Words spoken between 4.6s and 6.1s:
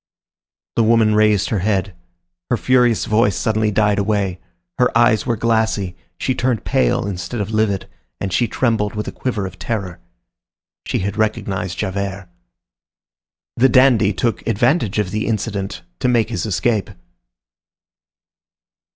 Her eyes were glassy;